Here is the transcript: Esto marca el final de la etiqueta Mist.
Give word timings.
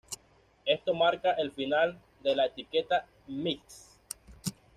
Esto 0.65 0.95
marca 0.95 1.33
el 1.33 1.51
final 1.51 2.01
de 2.23 2.35
la 2.35 2.47
etiqueta 2.47 3.05
Mist. 3.27 3.99